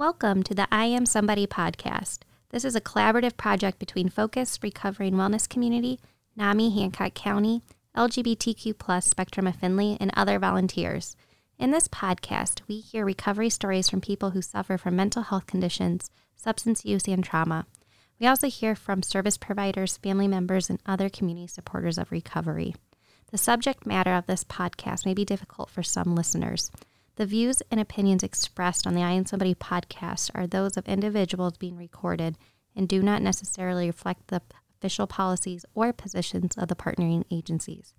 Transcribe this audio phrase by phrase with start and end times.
[0.00, 2.20] Welcome to the I Am Somebody podcast.
[2.48, 6.00] This is a collaborative project between Focus Recovery and Wellness Community,
[6.34, 7.60] NAMI Hancock County,
[7.94, 11.16] LGBTQ plus Spectrum of Findlay, and other volunteers.
[11.58, 16.10] In this podcast, we hear recovery stories from people who suffer from mental health conditions,
[16.34, 17.66] substance use, and trauma.
[18.18, 22.74] We also hear from service providers, family members, and other community supporters of recovery.
[23.32, 26.70] The subject matter of this podcast may be difficult for some listeners.
[27.20, 31.58] The views and opinions expressed on the I Am Somebody podcast are those of individuals
[31.58, 32.38] being recorded
[32.74, 34.40] and do not necessarily reflect the
[34.78, 37.92] official policies or positions of the partnering agencies.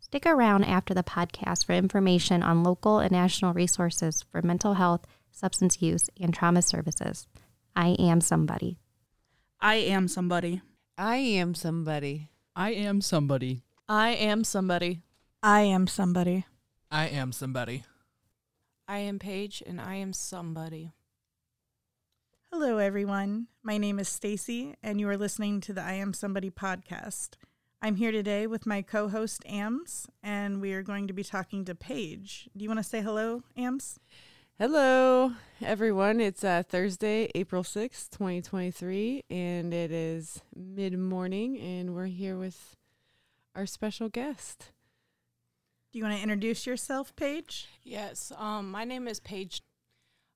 [0.00, 5.04] Stick around after the podcast for information on local and national resources for mental health,
[5.30, 7.26] substance use, and trauma services.
[7.76, 8.78] I am somebody.
[9.60, 10.62] I am somebody.
[10.96, 12.30] I am somebody.
[12.56, 13.60] I am somebody.
[13.90, 15.02] I am somebody.
[15.42, 16.46] I am somebody.
[16.90, 17.84] I am somebody.
[18.86, 20.92] I am Paige and I am somebody.
[22.52, 23.46] Hello, everyone.
[23.62, 27.30] My name is Stacy, and you are listening to the I Am Somebody podcast.
[27.80, 31.64] I'm here today with my co host, Ams, and we are going to be talking
[31.64, 32.50] to Paige.
[32.54, 33.98] Do you want to say hello, Ams?
[34.58, 36.20] Hello, everyone.
[36.20, 42.76] It's uh, Thursday, April 6th, 2023, and it is mid morning, and we're here with
[43.56, 44.72] our special guest.
[45.94, 47.68] Do you want to introduce yourself, Paige?
[47.84, 49.62] Yes, um, my name is Paige.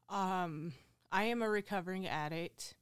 [0.08, 0.72] Um,
[1.10, 2.76] I am a recovering addict,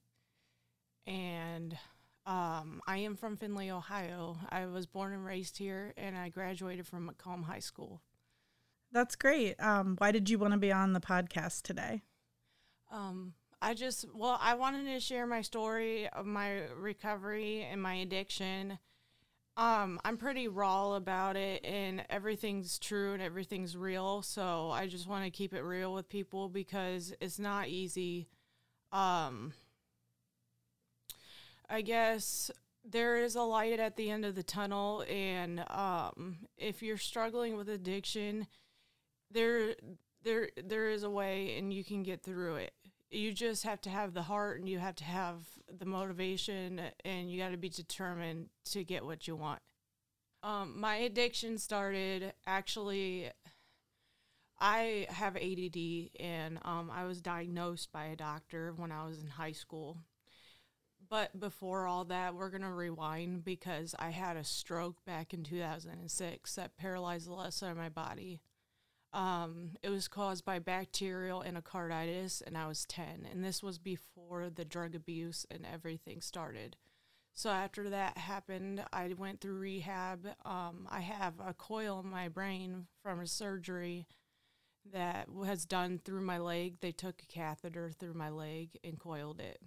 [1.06, 1.78] and
[2.27, 4.36] um, I am from Findlay, Ohio.
[4.50, 8.02] I was born and raised here, and I graduated from McComb High School.
[8.92, 9.58] That's great.
[9.58, 12.02] Um, why did you want to be on the podcast today?
[12.92, 13.32] Um,
[13.62, 18.78] I just, well, I wanted to share my story of my recovery and my addiction.
[19.57, 24.21] Um, I'm pretty raw about it, and everything's true and everything's real.
[24.23, 28.29] So I just want to keep it real with people because it's not easy.
[28.93, 29.55] Um,
[31.71, 32.51] I guess
[32.84, 37.56] there is a light at the end of the tunnel, and um, if you're struggling
[37.56, 38.47] with addiction,
[39.31, 39.75] there,
[40.22, 42.75] there, there is a way, and you can get through it.
[43.11, 45.37] You just have to have the heart, and you have to have
[45.78, 49.61] the motivation, and you got to be determined to get what you want.
[50.43, 53.31] Um, my addiction started actually.
[54.59, 59.28] I have ADD, and um, I was diagnosed by a doctor when I was in
[59.28, 59.99] high school.
[61.09, 65.45] But before all that, we're going to rewind because I had a stroke back in
[65.45, 68.41] 2006 that paralyzed the left side of my body.
[69.16, 73.27] Um, it was caused by bacterial endocarditis, and I was 10.
[73.31, 76.77] And this was before the drug abuse and everything started.
[77.32, 80.27] So after that happened, I went through rehab.
[80.44, 84.06] Um, I have a coil in my brain from a surgery
[84.93, 86.81] that was done through my leg.
[86.81, 89.62] They took a catheter through my leg and coiled it.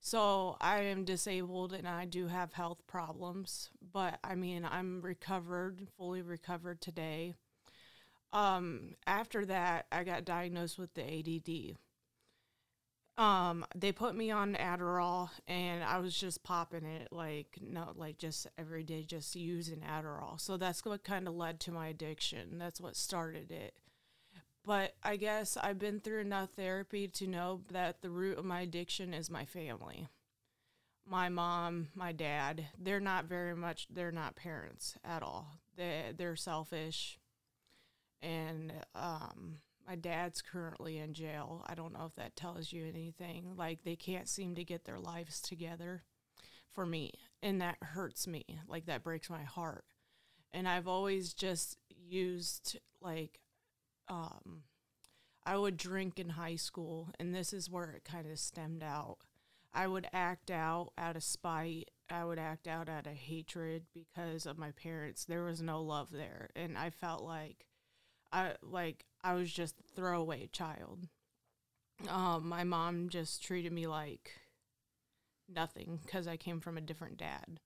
[0.00, 5.88] So I am disabled and I do have health problems, but I mean, I'm recovered,
[5.96, 7.34] fully recovered today.
[8.32, 11.76] Um, after that, I got diagnosed with the ADD.
[13.18, 18.18] Um, they put me on Adderall and I was just popping it like no like
[18.18, 20.38] just every day just using Adderall.
[20.38, 22.58] So that's what kind of led to my addiction.
[22.58, 23.74] That's what started it.
[24.66, 28.62] But I guess I've been through enough therapy to know that the root of my
[28.62, 30.08] addiction is my family.
[31.08, 35.52] My mom, my dad, they're not very much they're not parents at all.
[35.76, 37.18] They they're selfish
[38.22, 41.64] and um my dad's currently in jail.
[41.66, 43.52] I don't know if that tells you anything.
[43.56, 46.02] Like they can't seem to get their lives together
[46.72, 47.12] for me,
[47.42, 48.44] and that hurts me.
[48.68, 49.84] Like that breaks my heart.
[50.52, 53.40] And I've always just used like
[54.08, 54.62] um
[55.44, 59.18] I would drink in high school, and this is where it kind of stemmed out.
[59.72, 61.90] I would act out out of spite.
[62.10, 65.24] I would act out out of hatred because of my parents.
[65.24, 67.66] There was no love there, and I felt like
[68.36, 71.08] I like I was just throwaway child.
[72.06, 74.30] Um, my mom just treated me like
[75.48, 77.60] nothing because I came from a different dad,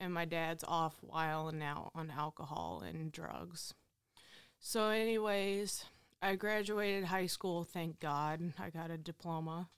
[0.00, 3.74] and my dad's off while and out on alcohol and drugs.
[4.58, 5.84] So, anyways,
[6.22, 7.64] I graduated high school.
[7.64, 9.68] Thank God, I got a diploma.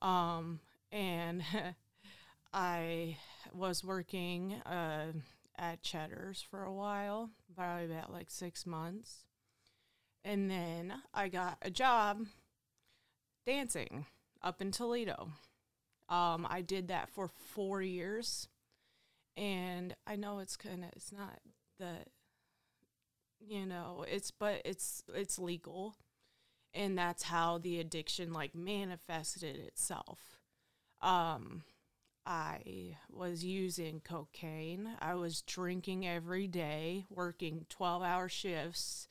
[0.00, 0.60] Um,
[0.92, 1.42] and
[2.52, 3.16] I
[3.52, 5.12] was working uh,
[5.58, 9.24] at Cheddar's for a while, probably about like six months.
[10.26, 12.26] And then I got a job
[13.46, 14.06] dancing
[14.42, 15.28] up in Toledo.
[16.08, 18.48] Um, I did that for four years.
[19.36, 21.38] And I know it's kind of, it's not
[21.78, 21.92] the,
[23.38, 25.94] you know, it's, but it's, it's legal.
[26.74, 30.40] and that's how the addiction like manifested itself.
[31.00, 31.62] Um,
[32.26, 34.88] I was using cocaine.
[35.00, 39.06] I was drinking every day, working 12 hour shifts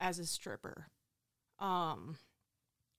[0.00, 0.88] as a stripper.
[1.58, 2.16] Um,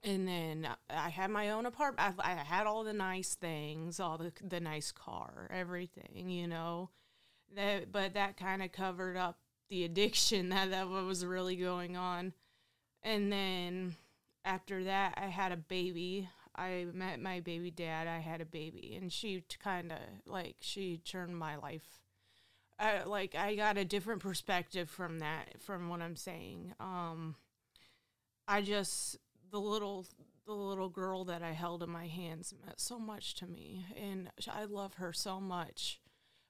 [0.04, 2.16] and then I had my own apartment.
[2.20, 6.90] I, I had all the nice things, all the the nice car, everything, you know.
[7.56, 9.38] That, but that kind of covered up
[9.70, 12.34] the addiction that that was really going on.
[13.04, 13.96] And then
[14.46, 16.30] after that, I had a baby.
[16.56, 18.08] I met my baby dad.
[18.08, 22.02] I had a baby, and she kind of like she turned my life.
[23.06, 26.74] Like I got a different perspective from that, from what I'm saying.
[26.80, 27.36] Um,
[28.48, 29.18] I just
[29.52, 30.06] the little
[30.46, 34.30] the little girl that I held in my hands meant so much to me, and
[34.48, 36.00] I love her so much.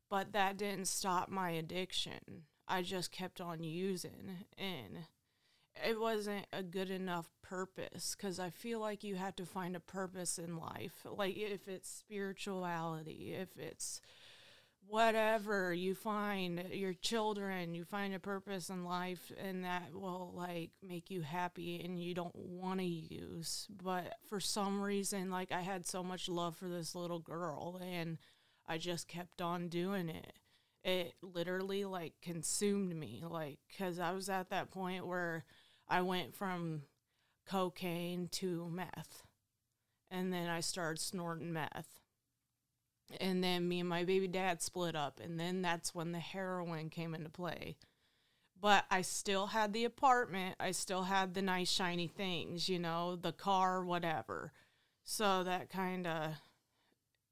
[0.10, 2.46] But that didn't stop my addiction.
[2.68, 5.06] I just kept on using, and
[5.86, 9.80] it wasn't a good enough purpose because I feel like you have to find a
[9.80, 11.06] purpose in life.
[11.06, 14.02] Like if it's spirituality, if it's
[14.90, 20.72] whatever you find your children, you find a purpose in life and that will like
[20.82, 23.68] make you happy and you don't want to use.
[23.84, 28.18] But for some reason, like I had so much love for this little girl and
[28.68, 30.34] I just kept on doing it.
[30.84, 35.44] It literally like consumed me, like, because I was at that point where
[35.90, 36.84] I went from
[37.50, 39.24] cocaine to meth.
[40.10, 42.00] And then I started snorting meth.
[43.20, 45.20] And then me and my baby dad split up.
[45.24, 47.78] And then that's when the heroin came into play.
[48.60, 50.56] But I still had the apartment.
[50.60, 54.52] I still had the nice, shiny things, you know, the car, whatever.
[55.04, 56.34] So that kind of,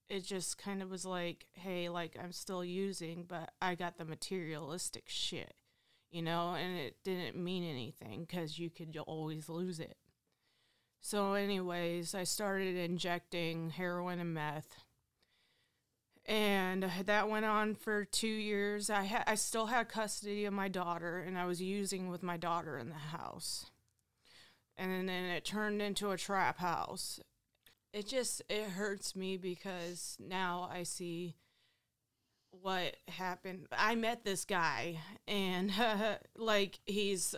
[0.07, 4.05] it just kind of was like, hey, like I'm still using, but I got the
[4.05, 5.55] materialistic shit
[6.15, 9.97] you know, and it didn't mean anything because you could always lose it.
[11.01, 14.77] So, anyways, I started injecting heroin and meth.
[16.27, 18.89] And that went on for two years.
[18.89, 22.35] I ha- I still had custody of my daughter, and I was using with my
[22.35, 23.69] daughter in the house.
[24.77, 27.19] And then it turned into a trap house.
[27.93, 31.35] It just it hurts me because now I see
[32.61, 33.67] what happened.
[33.71, 37.35] I met this guy, and uh, like he's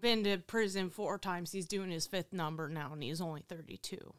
[0.00, 1.52] been to prison four times.
[1.52, 4.14] He's doing his fifth number now, and he's only 32.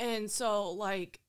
[0.00, 1.20] And so, like,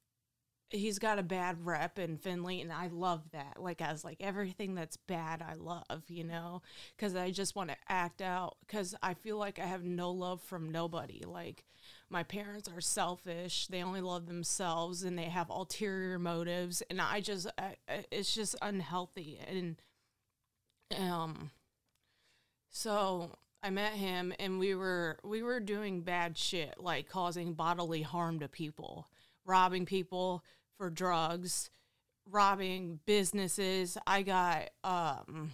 [0.70, 3.58] he's got a bad rep in Findlay, and I love that.
[3.60, 6.62] Like, as like everything that's bad, I love, you know,
[6.96, 10.42] because I just want to act out because I feel like I have no love
[10.42, 11.24] from nobody.
[11.26, 11.64] Like,
[12.10, 17.20] my parents are selfish they only love themselves and they have ulterior motives and i
[17.20, 17.76] just I,
[18.12, 19.76] it's just unhealthy and
[20.98, 21.52] um
[22.70, 28.02] so i met him and we were we were doing bad shit like causing bodily
[28.02, 29.08] harm to people
[29.46, 30.44] robbing people
[30.80, 31.70] for drugs
[32.26, 35.52] robbing businesses i got um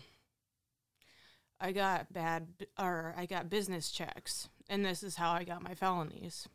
[1.59, 2.47] i got bad
[2.79, 6.47] or i got business checks and this is how I got my felonies.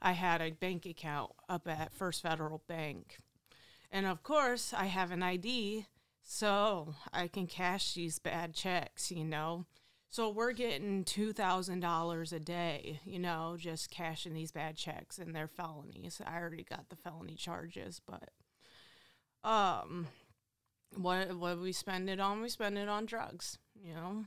[0.00, 3.18] I had a bank account up at First Federal Bank.
[3.90, 5.86] And of course, I have an ID,
[6.22, 9.66] so I can cash these bad checks, you know.
[10.12, 15.46] So we're getting $2,000 a day, you know, just cashing these bad checks and their
[15.46, 16.20] felonies.
[16.26, 18.30] I already got the felony charges, but
[19.48, 20.08] um
[20.96, 22.42] what what we spend it on?
[22.42, 24.24] We spend it on drugs, you know.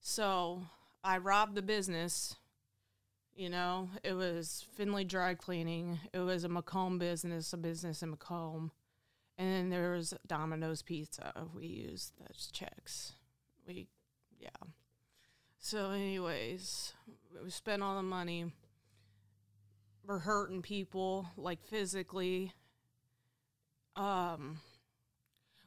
[0.00, 0.64] So
[1.04, 2.36] I robbed the business.
[3.34, 6.00] You know, it was Finley Dry Cleaning.
[6.12, 8.70] It was a McComb business, a business in McComb.
[9.38, 11.32] And then there was Domino's Pizza.
[11.54, 13.12] We used those checks.
[13.66, 13.86] We,
[14.38, 14.48] yeah.
[15.62, 16.94] So, anyways,
[17.44, 18.50] we spent all the money.
[20.06, 22.54] We're hurting people, like physically.
[23.94, 24.60] Um,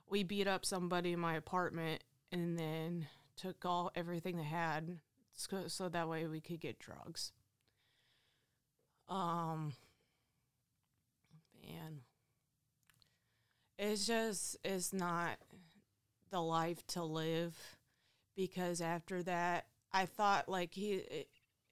[0.09, 3.07] we beat up somebody in my apartment and then
[3.37, 4.97] took all everything they had
[5.35, 7.31] so, so that way we could get drugs.
[9.07, 9.73] Um,
[11.63, 11.99] man,
[13.77, 15.37] it's just it's not
[16.31, 17.55] the life to live
[18.35, 21.03] because after that I thought like he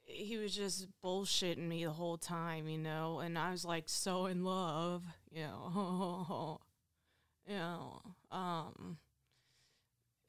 [0.04, 4.26] he was just bullshitting me the whole time, you know, and I was like so
[4.26, 6.60] in love, you know.
[7.48, 8.02] you know,
[8.32, 8.98] um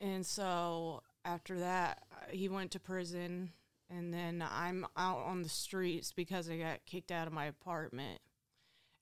[0.01, 3.53] and so after that, he went to prison,
[3.89, 8.21] and then I'm out on the streets because I got kicked out of my apartment.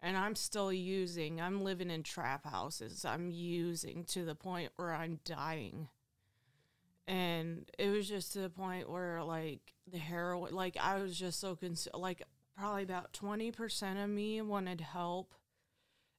[0.02, 3.04] And I'm still using, I'm living in trap houses.
[3.04, 5.88] I'm using to the point where I'm dying.
[7.06, 11.40] And it was just to the point where like the heroin like i was just
[11.40, 12.22] so cons- like
[12.60, 15.34] probably about 20% of me wanted help.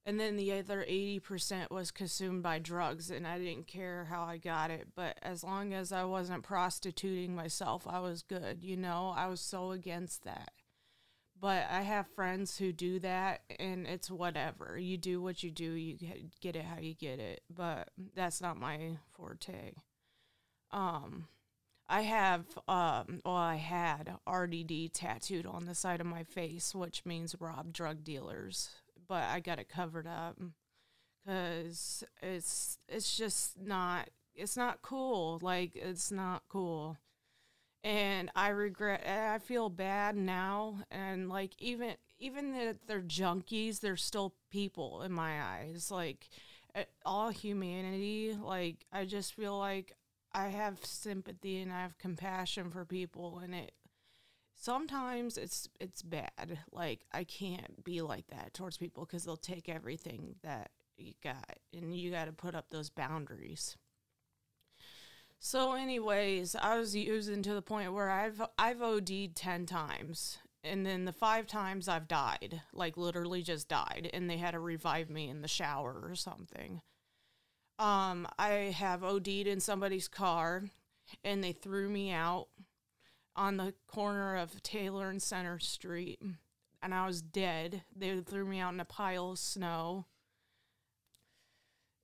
[0.04, 4.38] And then the other 80% was consumed by drugs and i didn't care how i
[4.38, 4.88] got it.
[4.96, 9.14] But as long as i wasn't prostituting myself i was good you know?
[9.16, 10.52] I was so against that.
[11.40, 14.80] But i have friends who do that and it's whatever.
[14.80, 16.00] You do what you do you
[16.42, 17.42] get it how you get it.
[17.56, 19.74] But that's not my forte
[20.74, 21.28] um
[21.90, 27.06] I have um well I had RDD tattooed on the side of my face which
[27.06, 28.70] means rob drug dealers
[29.08, 30.40] but I got it covered up
[31.26, 36.98] cuz it's it's just not it's not cool like it's not cool.
[37.84, 43.98] And I regret I feel bad now and like even even that they're junkies they're
[43.98, 46.30] still people in my eyes like
[46.76, 49.96] eh, all humanity like I just feel like
[50.34, 53.74] I have sympathy and I have compassion for people and it
[54.56, 56.60] sometimes it's it's bad.
[56.72, 61.58] Like I can't be like that towards people cuz they'll take everything that you got
[61.74, 63.78] and you got to put up those boundaries.
[65.40, 70.86] So anyways, I was using to the point where I've I've OD'd 10 times and
[70.86, 75.10] then the 5 times I've died, like literally just died and they had to revive
[75.10, 76.82] me in the shower or something.
[77.82, 80.66] Um, I have OD'd in somebody's car,
[81.24, 82.46] and they threw me out
[83.36, 86.22] on the corner of Taylor and Center Street,
[86.84, 87.82] and I was dead.
[87.96, 90.06] They threw me out in a pile of snow.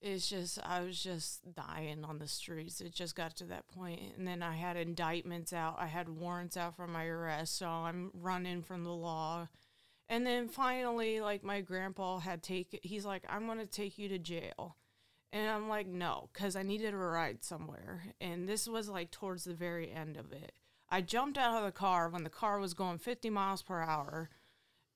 [0.02, 2.82] It's just, I was just dying on the streets.
[2.82, 4.02] It just got to that point.
[4.18, 8.10] And then I had indictments out, I had warrants out for my arrest, so I'm
[8.16, 9.48] running from the law.
[10.10, 14.10] And then finally, like, my grandpa had taken, he's like, I'm going to take you
[14.10, 14.76] to jail.
[15.34, 18.04] And I'm like, no, because I needed a ride somewhere.
[18.22, 20.54] And this was like towards the very end of it.
[20.90, 24.30] I jumped out of the car when the car was going 50 miles per hour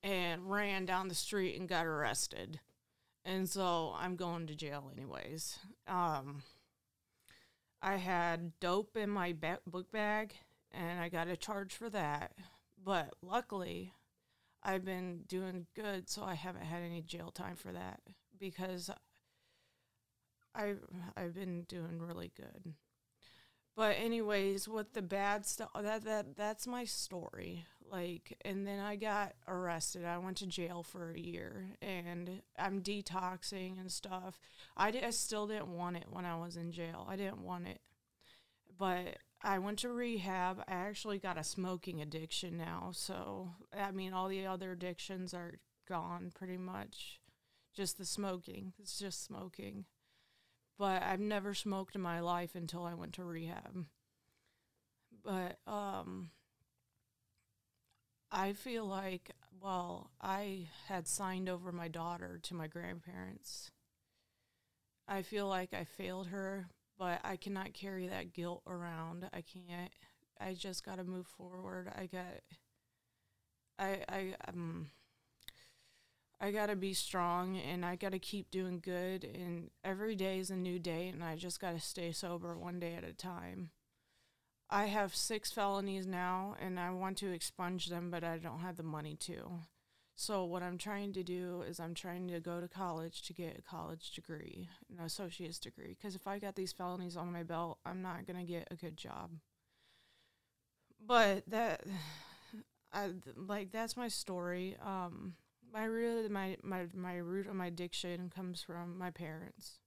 [0.02, 2.60] and ran down the street and got arrested.
[3.24, 5.58] And so I'm going to jail anyways.
[5.86, 6.42] Um,
[7.82, 10.34] I had dope in my ba- book bag
[10.72, 12.32] and I got a charge for that.
[12.82, 13.92] But luckily,
[14.62, 18.00] I've been doing good, so I haven't had any jail time for that
[18.38, 18.90] because
[20.54, 20.74] I
[21.16, 22.74] I've been doing really good.
[23.74, 27.66] But anyways, with the bad stuff that that that's my story.
[27.90, 30.04] Like and then I got arrested.
[30.04, 34.38] I went to jail for a year and I'm detoxing and stuff.
[34.76, 37.06] I, di- I still didn't want it when I was in jail.
[37.08, 37.80] I didn't want it.
[38.78, 40.64] But I went to rehab.
[40.66, 42.90] I actually got a smoking addiction now.
[42.94, 47.20] So, I mean, all the other addictions are gone pretty much.
[47.74, 48.72] Just the smoking.
[48.78, 49.84] It's just smoking
[50.78, 53.86] but I've never smoked in my life until I went to rehab.
[55.24, 56.30] But um
[58.30, 63.70] I feel like well, I had signed over my daughter to my grandparents.
[65.06, 69.28] I feel like I failed her, but I cannot carry that guilt around.
[69.32, 69.92] I can't.
[70.40, 71.92] I just got to move forward.
[71.96, 72.40] I got
[73.78, 74.90] I I um
[76.42, 79.22] I got to be strong and I got to keep doing good.
[79.22, 82.80] And every day is a new day, and I just got to stay sober one
[82.80, 83.70] day at a time.
[84.68, 88.76] I have six felonies now, and I want to expunge them, but I don't have
[88.76, 89.60] the money to.
[90.16, 93.58] So, what I'm trying to do is, I'm trying to go to college to get
[93.58, 95.96] a college degree, an associate's degree.
[95.96, 98.76] Because if I got these felonies on my belt, I'm not going to get a
[98.76, 99.30] good job.
[101.06, 101.84] But that,
[102.92, 104.76] I like, that's my story.
[104.84, 105.34] Um,
[105.72, 109.78] my root my, my my root of my addiction comes from my parents.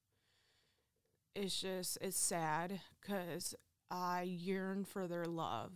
[1.36, 3.54] It's just it's sad because
[3.92, 5.72] I yearn for their love.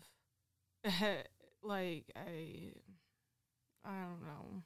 [1.64, 2.74] like I
[3.86, 4.64] I don't know.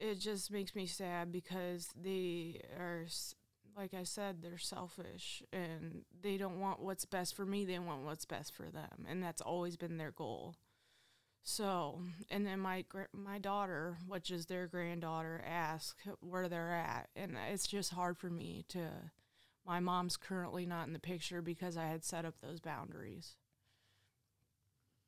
[0.00, 3.06] It just makes me sad because they are
[3.76, 8.04] like I said they're selfish and they don't want what's best for me, they want
[8.04, 10.56] what's best for them and that's always been their goal.
[11.46, 17.36] So, and then my my daughter, which is their granddaughter, asked where they're at, and
[17.52, 18.88] it's just hard for me to.
[19.66, 23.36] My mom's currently not in the picture because I had set up those boundaries.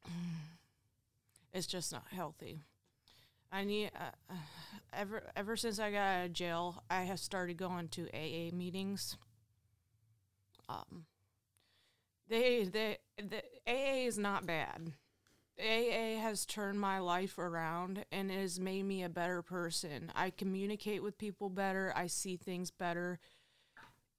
[1.54, 2.60] It's just not healthy.
[3.50, 4.34] I need uh, uh,
[4.92, 9.16] ever ever since I got out of jail, I have started going to AA meetings.
[10.68, 11.06] Um,
[12.28, 14.92] they they the AA is not bad.
[15.58, 20.12] AA has turned my life around and it has made me a better person.
[20.14, 21.92] I communicate with people better.
[21.96, 23.18] I see things better.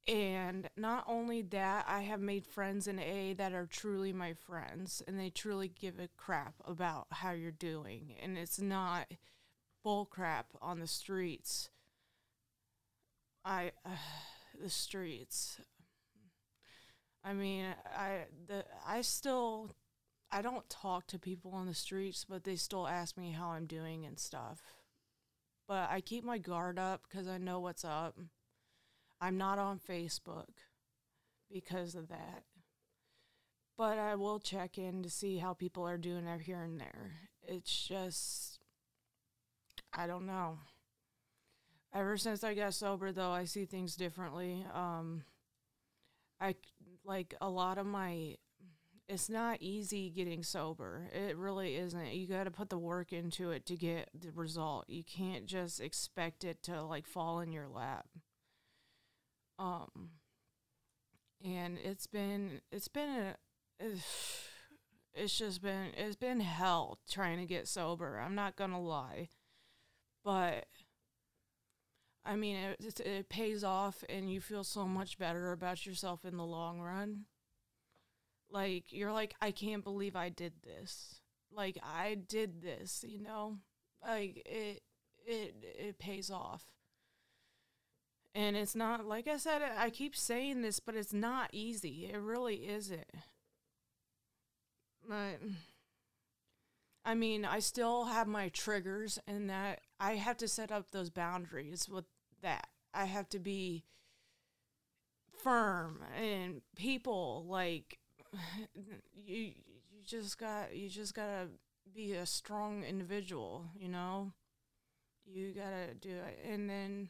[0.07, 5.03] And not only that, I have made friends in AA that are truly my friends
[5.07, 8.15] and they truly give a crap about how you're doing.
[8.21, 9.11] And it's not
[9.83, 11.69] bull crap on the streets.
[13.45, 13.89] I, uh,
[14.61, 15.59] the streets.
[17.23, 19.71] I mean, I the I still
[20.31, 23.65] I don't talk to people on the streets, but they still ask me how I'm
[23.65, 24.61] doing and stuff.
[25.67, 28.17] But I keep my guard up because I know what's up.
[29.19, 30.49] I'm not on Facebook
[31.51, 32.43] because of that.
[33.77, 37.11] But I will check in to see how people are doing here and there.
[37.47, 38.59] It's just,
[39.93, 40.59] I don't know.
[41.93, 44.65] Ever since I got sober, though, I see things differently.
[44.73, 45.23] Um,
[46.39, 46.55] I
[47.05, 48.35] like a lot of my
[49.09, 51.09] it's not easy getting sober.
[51.13, 52.13] It really isn't.
[52.13, 54.85] You got to put the work into it to get the result.
[54.89, 58.07] You can't just expect it to like fall in your lap.
[59.57, 60.09] Um
[61.43, 63.33] and it's been it's been
[63.79, 63.85] a
[65.13, 68.19] it's just been it's been hell trying to get sober.
[68.19, 69.29] I'm not going to lie.
[70.23, 70.65] But
[72.25, 76.35] I mean, it, it pays off and you feel so much better about yourself in
[76.35, 77.25] the long run.
[78.49, 81.21] Like you're like I can't believe I did this.
[81.51, 83.57] Like I did this, you know?
[84.05, 84.81] Like it
[85.25, 86.65] it it pays off.
[88.35, 92.09] And it's not like I said I keep saying this, but it's not easy.
[92.11, 93.07] It really isn't.
[95.07, 95.39] But
[97.05, 101.09] I mean, I still have my triggers and that I have to set up those
[101.09, 102.05] boundaries with
[102.41, 102.67] that.
[102.93, 103.85] I have to be
[105.31, 107.99] firm and people like
[109.15, 109.51] you
[109.91, 111.47] you just got you just gotta
[111.93, 114.33] be a strong individual, you know.
[115.25, 117.09] You gotta do it, and then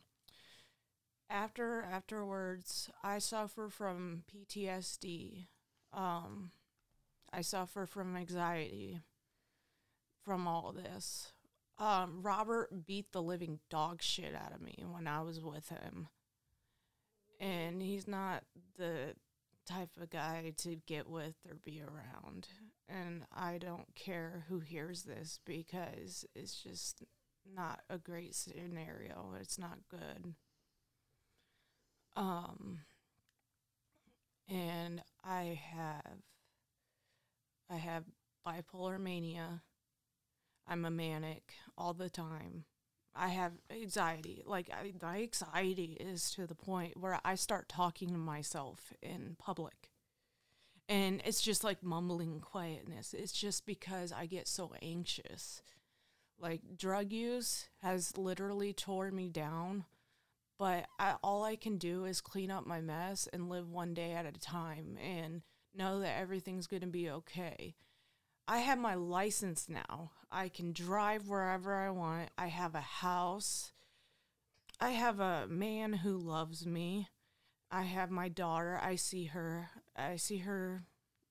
[1.29, 5.47] after afterwards, I suffer from PTSD.
[5.93, 6.51] Um,
[7.31, 9.01] I suffer from anxiety
[10.23, 11.33] from all this.
[11.79, 16.07] Um, Robert beat the living dog shit out of me when I was with him.
[17.39, 18.43] And he's not
[18.77, 19.13] the
[19.67, 22.47] type of guy to get with or be around.
[22.89, 27.03] And I don't care who hears this because it's just
[27.55, 29.33] not a great scenario.
[29.39, 30.35] It's not good.
[32.15, 32.79] Um
[34.49, 36.21] and I have
[37.69, 38.05] I have
[38.45, 39.61] bipolar mania.
[40.67, 42.65] I'm a manic all the time.
[43.17, 44.43] I have anxiety.
[44.45, 49.35] Like I, my anxiety is to the point where I start talking to myself in
[49.39, 49.91] public.
[50.89, 53.13] And it's just like mumbling quietness.
[53.13, 55.61] It's just because I get so anxious.
[56.39, 59.85] Like drug use has literally tore me down,
[60.59, 64.13] but I, all I can do is clean up my mess and live one day
[64.13, 65.41] at a time and
[65.75, 67.75] know that everything's going to be okay.
[68.47, 70.11] I have my license now.
[70.31, 72.29] I can drive wherever I want.
[72.37, 73.73] I have a house.
[74.79, 77.09] I have a man who loves me.
[77.69, 78.79] I have my daughter.
[78.81, 79.69] I see her.
[79.95, 80.83] I see her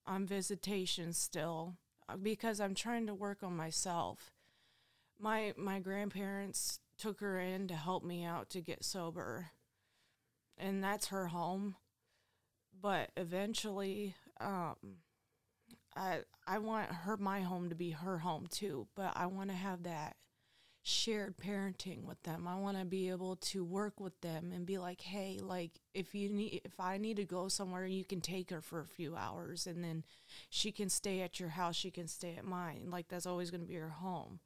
[0.05, 1.77] on visitation still
[2.07, 4.31] uh, because I'm trying to work on myself.
[5.19, 9.47] My my grandparents took her in to help me out to get sober.
[10.57, 11.75] And that's her home.
[12.79, 14.75] But eventually um
[15.97, 19.55] I I want her my home to be her home too, but I want to
[19.55, 20.15] have that
[20.83, 22.47] shared parenting with them.
[22.47, 26.15] I want to be able to work with them and be like, "Hey, like if
[26.15, 29.15] you need if I need to go somewhere, you can take her for a few
[29.15, 30.03] hours and then
[30.49, 32.89] she can stay at your house, she can stay at mine.
[32.91, 34.39] Like that's always going to be her home."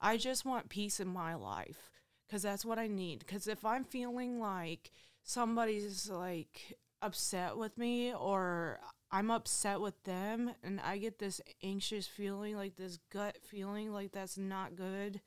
[0.00, 1.90] I just want peace in my life
[2.30, 4.92] cuz that's what I need cuz if I'm feeling like
[5.24, 12.06] somebody's like upset with me or I'm upset with them and I get this anxious
[12.06, 15.20] feeling, like this gut feeling like that's not good.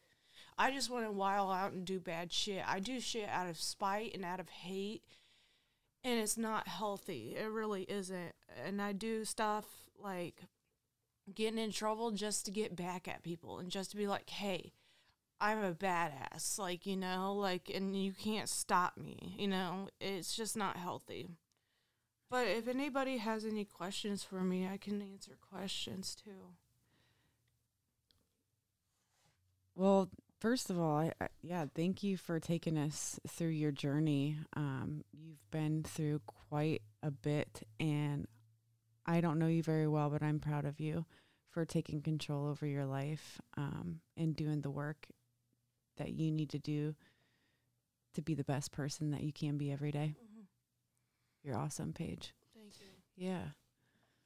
[0.57, 2.63] I just want to while out and do bad shit.
[2.67, 5.03] I do shit out of spite and out of hate
[6.03, 7.35] and it's not healthy.
[7.37, 8.33] It really isn't.
[8.65, 9.65] And I do stuff
[10.01, 10.43] like
[11.33, 14.73] getting in trouble just to get back at people and just to be like, "Hey,
[15.39, 19.89] I'm a badass." Like, you know, like and you can't stop me, you know?
[19.99, 21.29] It's just not healthy.
[22.31, 26.55] But if anybody has any questions for me, I can answer questions too.
[29.75, 34.37] Well, first of all, I, I, yeah, thank you for taking us through your journey.
[34.55, 38.27] Um, you've been through quite a bit, and
[39.05, 41.05] I don't know you very well, but I'm proud of you
[41.49, 45.07] for taking control over your life um, and doing the work
[45.97, 46.95] that you need to do
[48.13, 50.15] to be the best person that you can be every day.
[50.15, 50.30] Mm-hmm.
[51.43, 52.33] You're awesome, Paige.
[52.53, 52.87] Thank you.
[53.15, 53.49] Yeah.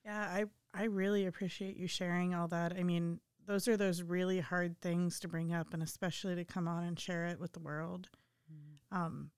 [0.03, 2.73] Yeah, I I really appreciate you sharing all that.
[2.77, 6.67] I mean, those are those really hard things to bring up and especially to come
[6.67, 8.09] on and share it with the world.
[8.91, 9.31] Um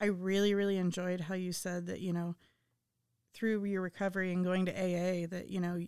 [0.00, 2.34] I really really enjoyed how you said that, you know,
[3.32, 5.78] through your recovery and going to AA that, you know,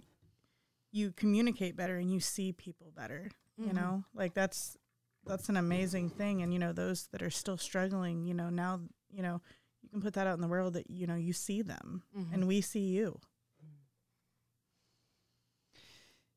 [0.93, 3.75] you communicate better and you see people better, you Mhm.
[3.75, 4.05] know?
[4.15, 4.77] Like that's
[5.25, 8.81] that's an amazing thing and you know those that are still struggling, you know, now,
[9.11, 9.43] you know,
[9.87, 12.33] you can put that out in the world that you know you see them Mhm.
[12.35, 13.21] and we see you.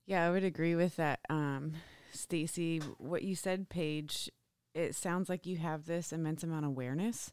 [0.05, 1.19] Yeah, I would agree with that.
[1.29, 1.73] Um,
[2.12, 4.29] Stacy, what you said, Paige,
[4.73, 7.31] it sounds like you have this immense amount of awareness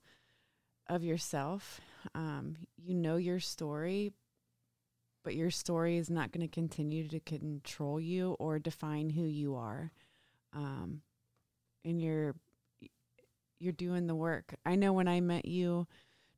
[0.88, 1.81] of yourself.
[2.14, 4.12] Um, you know your story,
[5.24, 9.55] but your story is not going to continue to control you or define who you
[9.57, 9.90] are.
[10.52, 11.02] Um,
[11.85, 12.35] and you're
[13.59, 14.55] you're doing the work.
[14.66, 15.87] I know when I met you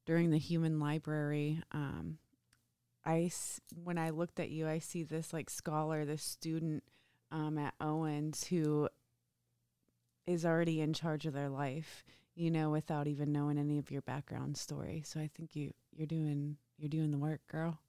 [0.09, 2.17] during the human library, um,
[3.05, 6.83] I s- when I looked at you, I see this like scholar, this student
[7.31, 8.89] um, at Owens who
[10.27, 14.01] is already in charge of their life, you know, without even knowing any of your
[14.01, 15.03] background story.
[15.05, 17.79] So I think you you're doing you're doing the work, girl.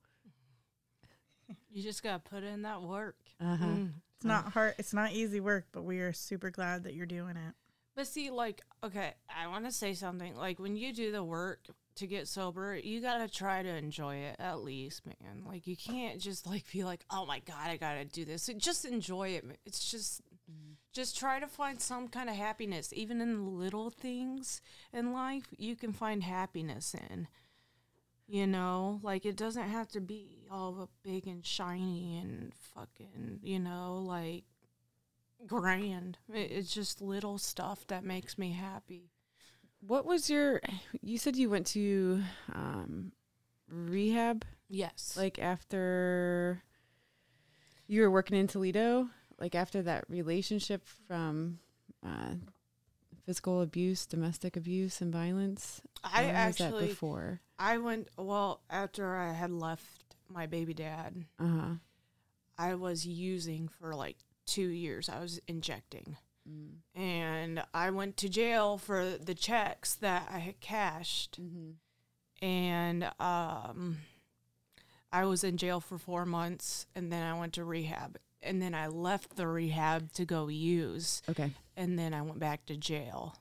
[1.72, 3.16] You just gotta put in that work.
[3.40, 3.66] Uh huh.
[3.66, 3.94] Mm.
[4.18, 4.76] It's not hard.
[4.78, 7.54] It's not easy work, but we are super glad that you're doing it.
[7.96, 10.36] But see, like, okay, I want to say something.
[10.36, 11.66] Like, when you do the work
[12.00, 15.44] to get sober, you gotta try to enjoy it at least, man.
[15.48, 18.50] Like, you can't just like be like, oh my god, I gotta do this.
[18.58, 19.46] Just enjoy it.
[19.66, 20.74] It's just, mm-hmm.
[20.92, 25.48] just try to find some kind of happiness, even in the little things in life.
[25.58, 27.28] You can find happiness in.
[28.28, 33.60] You know, like it doesn't have to be all big and shiny and fucking, you
[33.60, 34.44] know, like
[35.48, 36.20] grand.
[36.32, 39.10] It's just little stuff that makes me happy.
[39.82, 40.62] What was your?
[41.02, 42.22] You said you went to
[42.54, 43.12] um,
[43.70, 45.16] rehab, Yes.
[45.18, 46.62] like after
[47.88, 51.60] you were working in Toledo, like after that relationship from
[52.06, 52.36] uh,
[53.26, 55.82] physical abuse, domestic abuse, and violence.
[56.04, 57.42] I Or was that actually before.
[57.58, 61.26] I went well after I had left my baby dad.
[61.40, 61.74] Uh huh.
[62.58, 65.08] I was using for like 2 years.
[65.10, 66.18] I was injecting.
[66.50, 66.70] Mm.
[66.96, 71.72] And I went to jail for the checks that I had cashed Mm-hmm.
[72.46, 73.98] and um
[75.12, 78.18] I was in jail for 4 months and then I went to rehab.
[78.42, 81.52] And then I left the rehab to go use Okay.
[81.76, 83.36] and then I went back to jail.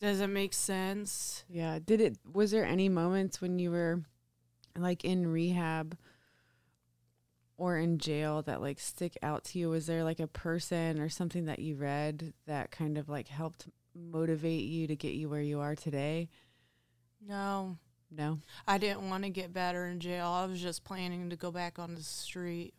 [0.00, 1.44] Does it make sense?
[1.50, 1.78] Yeah.
[1.84, 2.16] Did it?
[2.32, 4.00] Was there any moments when you were
[4.78, 5.98] like in rehab
[7.60, 9.68] or in jail that like stick out to you?
[9.68, 13.68] Was there like a person or something that you read that kind of like helped
[13.94, 16.30] motivate you to get you where you are today?
[17.20, 17.76] No.
[18.10, 18.38] No.
[18.66, 20.26] I didn't want to get better in jail.
[20.26, 22.72] I was just planning to go back on the street.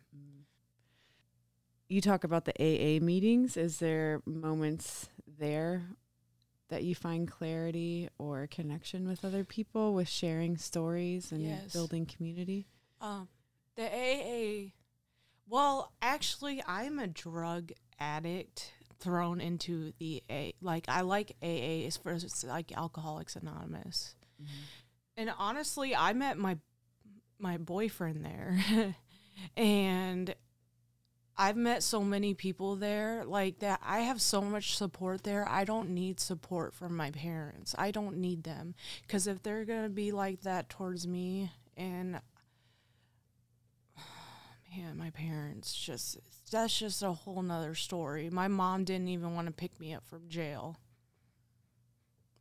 [1.88, 3.58] You talk about the AA meetings.
[3.58, 5.84] Is there moments there
[6.70, 11.72] that you find clarity or connection with other people with sharing stories and Yes.
[11.74, 12.65] building community?
[13.02, 13.28] Um,
[13.82, 14.72] the AA.
[15.48, 20.54] Well, actually, I'm a drug addict thrown into the A.
[20.62, 24.15] Like I like AA as far as it's like Alcoholics Anonymous.
[24.41, 24.52] Mm-hmm.
[25.17, 26.58] And honestly, I met my
[27.39, 28.96] my boyfriend there,
[29.58, 30.34] and
[31.38, 33.82] I've met so many people there like that.
[33.84, 35.48] I have so much support there.
[35.50, 37.74] I don't need support from my parents.
[37.78, 42.22] I don't need them because if they're gonna be like that towards me, and
[44.75, 46.17] man, my parents just
[46.51, 48.29] that's just a whole nother story.
[48.29, 50.77] My mom didn't even want to pick me up from jail.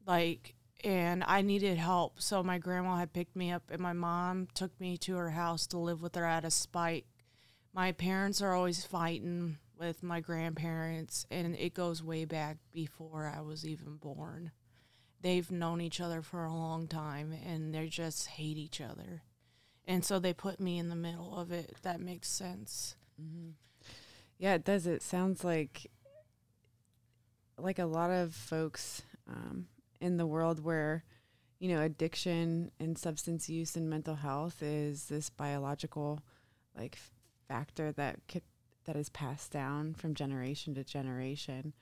[0.07, 2.21] Like and I needed help.
[2.21, 5.67] So my grandma had picked me up and my mom took me to her house
[5.69, 7.07] to live with her out of spite.
[7.75, 13.41] My parents are always fighting with my grandparents and it goes way back before I
[13.41, 14.53] was even born.
[15.23, 19.23] They've known each other for a long time and they just hate each other.
[19.87, 21.77] And so they put me in the middle of it.
[21.83, 22.97] That makes sense.
[23.21, 23.51] Mm-hmm.
[24.39, 24.87] Yeah, it does.
[24.87, 25.91] It sounds like
[27.59, 29.67] like a lot of folks um,
[30.01, 31.05] in the world where
[31.59, 36.21] you know addiction and substance use and mental health is this biological
[36.75, 37.11] like f-
[37.49, 38.19] factor that
[38.85, 41.75] that is passed down from generation to generation.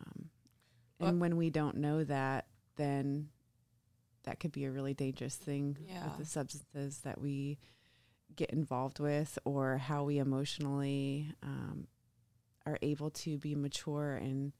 [0.00, 0.30] Um,
[0.98, 3.28] and when we don't know that, then
[4.24, 6.04] that could be a really dangerous thing Yeah.
[6.04, 7.58] with the substances that we
[8.36, 11.86] get involved with or how we emotionally um,
[12.64, 14.52] are able to be mature and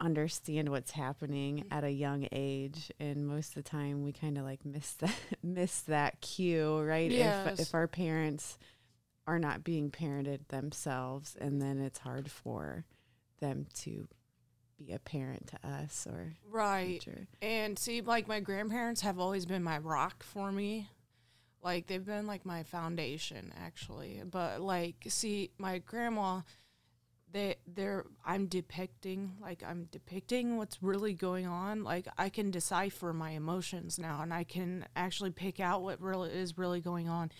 [0.00, 4.44] understand what's happening at a young age and most of the time we kind of
[4.44, 7.58] like miss that miss that cue right Yes.
[7.60, 8.58] if if our parents
[9.26, 12.86] are not being parented themselves and then it's hard for
[13.40, 14.08] them to
[14.84, 17.04] be a parent to us or Right.
[17.42, 20.88] And see, like my grandparents have always been my rock for me.
[21.62, 24.22] Like they've been like my foundation actually.
[24.24, 26.40] But like see, my grandma
[27.32, 31.84] they they're I'm depicting like I'm depicting what's really going on.
[31.84, 36.30] Like I can decipher my emotions now and I can actually pick out what really
[36.30, 37.30] is really going on.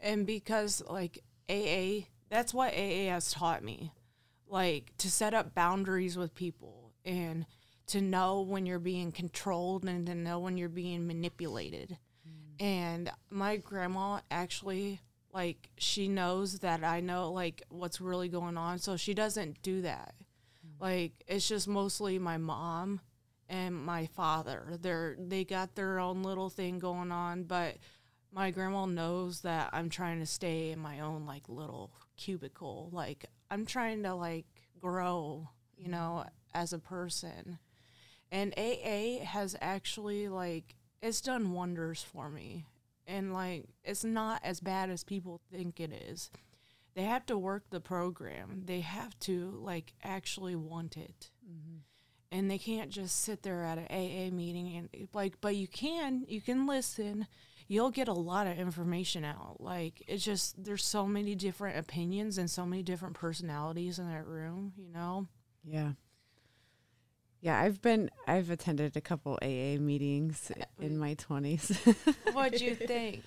[0.00, 3.92] And because like AA, that's what AA has taught me.
[4.46, 7.46] Like to set up boundaries with people and
[7.86, 11.98] to know when you're being controlled and to know when you're being manipulated.
[12.26, 12.64] Mm.
[12.64, 15.00] And my grandma actually
[15.32, 19.82] like she knows that I know like what's really going on, so she doesn't do
[19.82, 20.14] that.
[20.66, 20.80] Mm.
[20.80, 23.00] Like it's just mostly my mom
[23.48, 24.78] and my father.
[24.80, 27.76] They're they got their own little thing going on, but
[28.32, 32.88] my grandma knows that I'm trying to stay in my own like little cubicle.
[32.92, 34.46] Like I'm trying to like
[34.80, 36.30] grow, you know, mm.
[36.54, 37.58] As a person.
[38.30, 42.66] And AA has actually like it's done wonders for me.
[43.06, 46.30] And like it's not as bad as people think it is.
[46.94, 48.62] They have to work the program.
[48.66, 51.30] They have to like actually want it.
[51.44, 51.78] Mm-hmm.
[52.30, 56.24] And they can't just sit there at an AA meeting and like but you can
[56.28, 57.26] you can listen.
[57.68, 59.56] You'll get a lot of information out.
[59.58, 64.26] Like it's just there's so many different opinions and so many different personalities in that
[64.26, 65.26] room, you know.
[65.64, 65.92] Yeah.
[67.42, 70.50] Yeah, I've been I've attended a couple AA meetings
[70.80, 71.76] in my 20s.
[72.32, 73.22] What'd you think?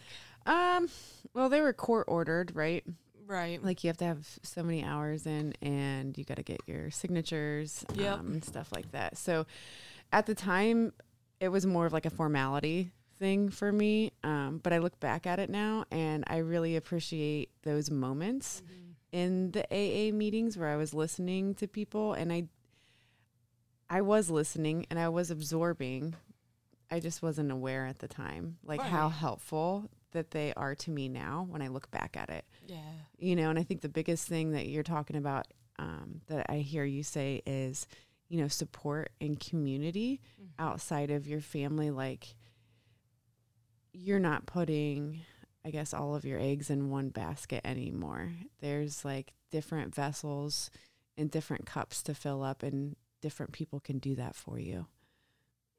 [0.48, 0.90] um
[1.34, 2.84] well, they were court ordered, right?
[3.28, 3.62] Right.
[3.64, 6.92] Like you have to have so many hours in and you got to get your
[6.92, 8.20] signatures Yep.
[8.20, 9.18] um, and stuff like that.
[9.18, 9.46] So
[10.14, 10.94] at the time
[11.42, 15.26] it was more of like a formality thing for me, um, but I look back
[15.28, 18.62] at it now and I really appreciate those moments
[19.12, 22.48] in the AA meetings where I was listening to people and I
[23.90, 26.16] I was listening and I was absorbing.
[26.90, 31.10] I just wasn't aware at the time like how helpful that they are to me
[31.10, 32.46] now when I look back at it.
[32.66, 32.78] Yeah.
[33.18, 36.58] You know, and I think the biggest thing that you're talking about um, that I
[36.60, 37.86] hear you say is,
[38.30, 40.22] you know, support and community
[40.58, 41.92] outside of your family.
[41.92, 42.36] Like,
[43.94, 45.22] you're not putting,
[45.64, 48.32] I guess, all of your eggs in one basket anymore.
[48.62, 50.72] There's like different vessels
[51.18, 54.88] and different cups to fill up, and different people can do that for you.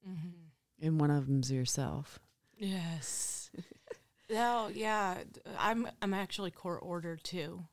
[0.09, 0.87] Mm-hmm.
[0.87, 2.19] And one of them's yourself.
[2.59, 3.51] Yes.
[4.31, 5.19] no, yeah,
[5.59, 7.65] I'm I'm actually court ordered too,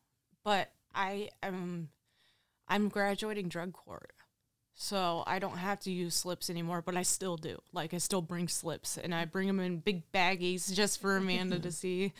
[0.44, 1.90] but I am
[2.68, 4.14] I'm graduating drug court,
[4.74, 6.82] so I don't have to use slips anymore.
[6.82, 7.60] But I still do.
[7.72, 11.60] Like I still bring slips, and I bring them in big baggies just for Amanda
[11.60, 12.14] to see,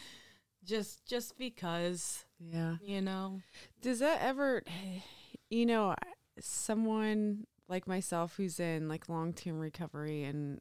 [0.64, 2.76] just just because Yeah.
[2.82, 3.42] you know.
[3.82, 4.64] Does that ever,
[5.50, 5.96] you know,
[6.40, 10.60] someone like myself who's in like long term recovery and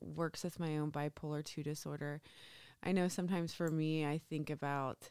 [0.00, 2.20] works with my own bipolar 2 disorder,
[2.82, 5.10] I know sometimes for me, I think about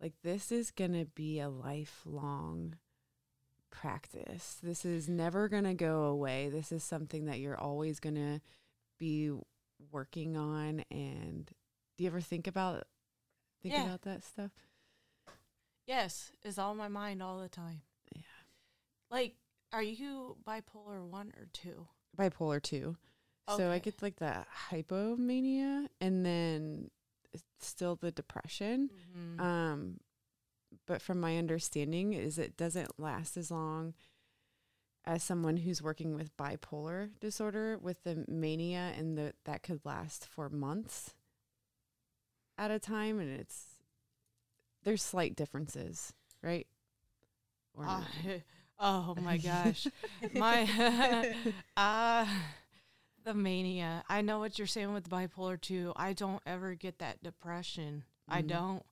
[0.00, 2.76] like this is going to be a lifelong
[3.70, 4.58] practice.
[4.62, 6.48] This is never going to go away.
[6.48, 8.40] This is something that you're always going to
[8.98, 9.30] be
[9.90, 10.84] working on.
[10.90, 11.50] And
[11.96, 12.84] do you ever think about
[13.62, 13.84] think Yeah.
[13.86, 14.50] about that stuff?
[15.86, 17.82] Yes, is on my mind all the time.
[19.12, 19.34] Like,
[19.72, 21.86] are you bipolar one or two?
[22.18, 22.96] bipolar two.
[23.56, 26.90] So I get like the hypomania and then
[27.60, 28.90] still the depression.
[29.14, 29.40] Mhm.
[29.40, 30.00] Um
[30.86, 33.92] but from my understanding is it doesn't last as long
[35.04, 40.24] as someone who's working with bipolar disorder with the mania and the that could last
[40.26, 41.14] for months
[42.56, 43.66] at a time and it's
[44.84, 46.66] there's slight differences, right?
[47.74, 48.08] Or Uh, not?
[48.82, 49.88] oh my gosh.
[50.34, 50.68] my
[51.78, 52.26] uh
[53.24, 54.04] the mania.
[54.08, 55.92] I know what you're saying with bipolar too.
[55.96, 58.04] I don't ever get that depression.
[58.28, 58.48] I Mhm.
[58.48, 58.84] don't.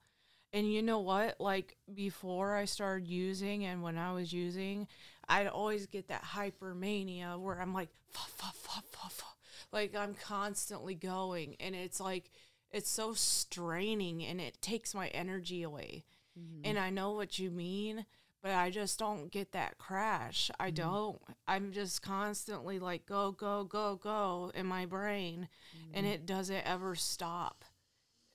[0.52, 1.40] And you know what?
[1.40, 4.88] Like before I started using and when I was using,
[5.28, 9.26] I'd always get that hypermania where I'm like fa fa fa fa fa.
[9.72, 12.30] Like I'm constantly going and it's like
[12.72, 16.04] it's so straining and it takes my energy away.
[16.38, 16.60] Mhm.
[16.64, 18.06] And I know what you mean,
[18.42, 20.50] but I just don't get that crash.
[20.58, 21.20] I don't.
[21.46, 25.48] I'm just constantly like go go go go in my brain
[25.92, 27.64] and it doesn't ever stop.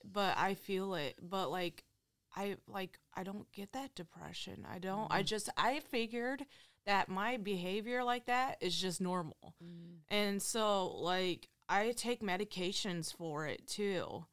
[0.04, 1.16] But I feel it.
[1.20, 1.84] But like
[2.36, 4.66] I like I don't get that depression.
[4.70, 5.12] I don't.
[5.12, 6.44] I just I figured
[6.84, 9.54] that my behavior like that is just normal.
[9.62, 9.98] Mm.
[10.08, 14.26] And so like I take medications for it too.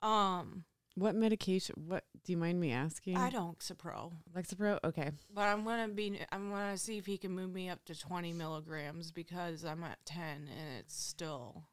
[0.00, 1.74] Um What medication?
[1.88, 3.16] What do you mind me asking?
[3.16, 4.78] I don't Lexapro, Lexapro.
[4.84, 5.10] Okay.
[5.34, 6.18] but I'm gonna be.
[6.30, 10.04] I'm gonna see if he can move me up to 20 milligrams because I'm at
[10.04, 11.64] 10 and it's still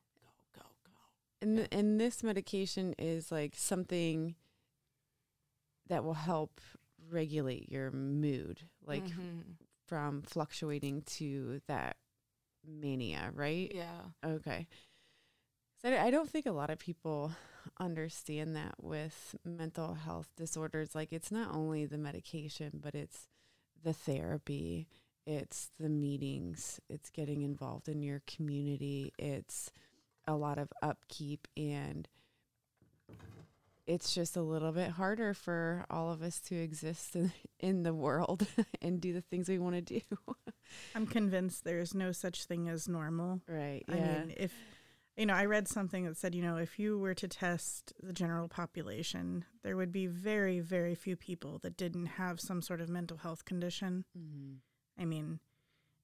[0.55, 0.91] go go go.
[1.41, 4.35] And th- and this medication is like something
[5.87, 6.61] that will help
[7.09, 9.57] regulate your mood, like Mhm.
[9.85, 11.97] from fluctuating to that
[12.63, 13.71] mania, right?
[13.73, 14.67] yeah, Okay.
[15.81, 17.31] So I I don't think a lot of people
[17.79, 20.95] understand that with mental health disorders.
[20.95, 23.27] Like it's not only the medication, but it's
[23.83, 24.87] the therapy,
[25.25, 29.71] it's the meetings, it's getting involved in your community, it's
[30.27, 32.07] a lot of upkeep and
[33.87, 37.93] it's just a little bit harder for all of us to exist in, in the
[37.93, 38.45] world
[38.81, 40.01] and do the things we want to do.
[40.95, 43.41] I'm convinced there's no such thing as normal.
[43.47, 43.83] right.
[43.89, 44.53] I mean, if
[45.19, 48.13] you know, I read something that said, you know, if you were to test the
[48.13, 52.87] general population, there would be very, very few people that didn't have some sort of
[52.87, 54.05] mental health condition.
[54.17, 54.59] Mhm.
[54.97, 55.41] I mean,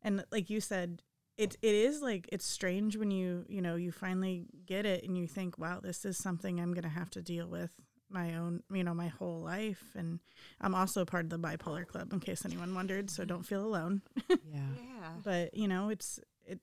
[0.02, 1.02] and like you said,
[1.38, 5.18] it it is like it's strange when you you know you finally get it and
[5.18, 7.72] you think, wow, this is something I'm gonna have to deal with
[8.10, 9.96] my own you know my whole life.
[9.96, 10.20] And
[10.60, 13.10] I'm also part of the bipolar club, in case anyone wondered.
[13.10, 14.02] So don't feel alone.
[14.30, 14.36] yeah.
[14.52, 15.12] yeah.
[15.24, 16.60] but you know it's it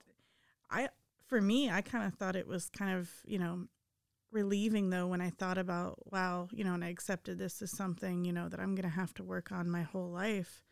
[0.71, 0.89] i
[1.33, 3.65] for me i kind of thought it was kind of you know
[4.31, 8.23] relieving though when i thought about wow you know and i accepted this as something
[8.23, 10.63] you know that i'm going to have to work on my whole life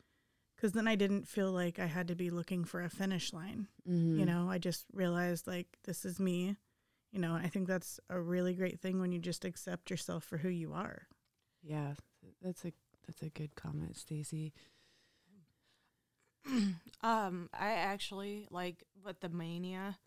[0.55, 3.69] because then i didn't feel like i had to be looking for a finish line
[3.89, 4.19] Mhm.
[4.19, 6.57] you know i just realized like this is me
[7.11, 10.37] you know i think that's a really great thing when you just accept yourself for
[10.37, 11.07] who you are
[11.63, 11.95] Yeah,
[12.43, 12.73] that's a
[13.07, 14.53] that's a good comment, Stacy.
[17.03, 19.99] um, I actually like with the mania.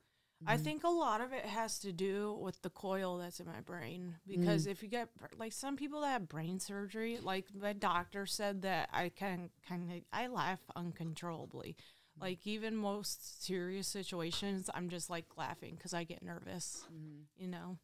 [0.46, 0.64] I Mhm.
[0.64, 4.18] think a lot of it has to do with the coil that's in my brain
[4.28, 4.72] because mm.
[4.72, 8.90] if you get like some people that have brain surgery, like my doctor said that
[8.92, 11.76] I can kind of I laugh uncontrollably.
[11.78, 12.22] Mm-hmm.
[12.22, 16.84] Like even most serious situations, I'm just like laughing because I get nervous.
[16.92, 17.22] Mm-hmm.
[17.38, 17.78] You know,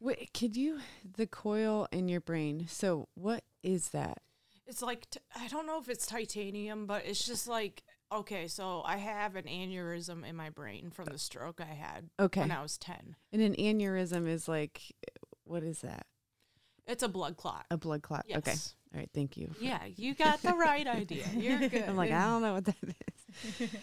[0.00, 0.80] Wait, could you
[1.16, 2.66] the coil in your brain?
[2.68, 4.18] So what is that?
[4.66, 7.82] it's like t- I don't know if it's titanium, but it's just like
[8.14, 8.48] okay.
[8.48, 12.50] So I have an aneurysm in my brain from the stroke I had Okay, when
[12.50, 13.16] I was ten.
[13.32, 14.80] and an aneurysm is like,
[15.44, 16.06] what is that?
[16.86, 17.64] It's a blood clot.
[17.70, 18.24] A blood clot.
[18.28, 18.38] Yes.
[18.38, 18.52] Okay,
[18.94, 19.50] all right, thank you.
[19.60, 21.24] Yeah, you got the right idea.
[21.34, 21.84] You're good.
[21.88, 22.76] I'm like, I don't know what that
[23.60, 23.70] is.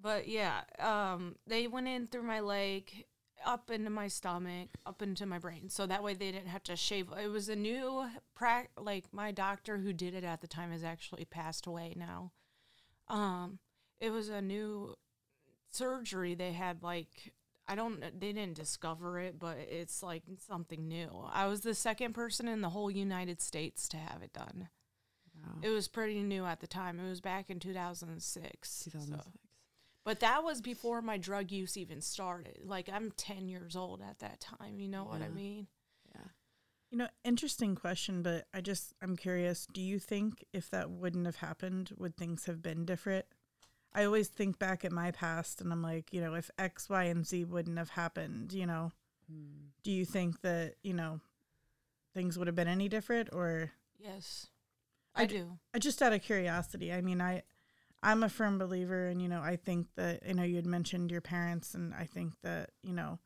[0.00, 3.04] But yeah, um, they went in through my leg,
[3.46, 5.68] up into my stomach, up into my brain.
[5.68, 7.08] So that way they didn't have to shave.
[7.22, 8.70] It was a new prac.
[8.76, 12.32] Like my doctor who did it at the time has actually passed away now.
[13.08, 13.58] Um,
[14.00, 14.94] it was a new
[15.70, 16.82] surgery they had.
[16.82, 17.32] Like
[17.68, 18.00] I don't.
[18.00, 21.24] They didn't discover it, but it's like something new.
[21.32, 24.68] I was the second person in the whole United States to have it done.
[25.36, 25.58] Wow.
[25.62, 27.00] It was pretty new at the time.
[27.00, 28.68] It was back in 2006.
[28.68, 29.38] so- 2006.
[30.04, 32.58] But that was before my drug use even started.
[32.64, 35.68] Like I'm 10 years old at that time, you know what I mean?
[36.92, 39.66] You know, interesting question, but I just I'm curious.
[39.72, 43.24] Do you think if that wouldn't have happened, would things have been different?
[43.94, 47.04] I always think back at my past, and I'm like, you know, if X, Y,
[47.04, 48.92] and Z wouldn't have happened, you know,
[49.26, 49.68] Hmm.
[49.82, 51.20] do you think that you know
[52.12, 54.48] things would have been any different, or Yes.
[55.14, 55.58] I do.
[55.72, 56.92] I just out of curiosity?
[56.92, 57.42] I mean, I
[58.02, 61.10] I'm a firm believer, and you know, I think that you know you had mentioned
[61.10, 63.18] your parents, and I think that you know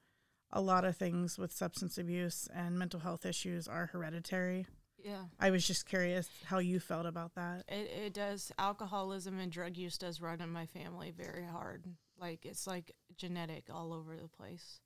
[0.52, 4.66] a lot of things with substance abuse and mental health issues are hereditary.
[5.02, 5.24] Yeah.
[5.38, 7.64] I was just curious how you felt about that.
[7.68, 11.84] It it does alcoholism and drug use does run in my family very hard.
[12.18, 14.80] Like it's like genetic all over the place.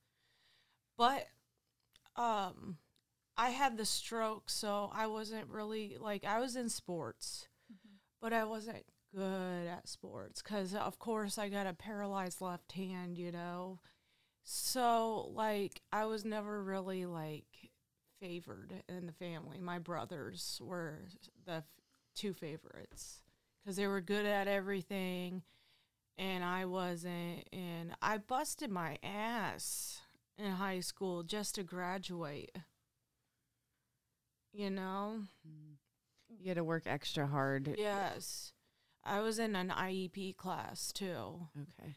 [0.99, 1.27] But
[2.17, 2.77] um
[3.37, 7.49] I had the stroke, so I wasn't really like I was in sports,
[8.21, 13.17] but I wasn't good at sports cuz of course I got a paralyzed left hand,
[13.17, 13.79] you know.
[14.53, 17.71] So like I was never really like
[18.21, 19.61] favored in the family.
[19.61, 21.05] My brothers were
[21.47, 21.65] the f-
[22.17, 23.23] two favorites
[23.63, 25.43] because they were good at everything
[26.19, 27.49] and I wasn't.
[27.53, 30.01] And I busted my ass
[30.37, 32.51] in high school just to graduate.
[34.53, 35.21] You know?
[36.29, 37.73] You had to work extra hard.
[37.79, 38.53] Yes.
[39.05, 41.95] I was in an IEP class too, Okay.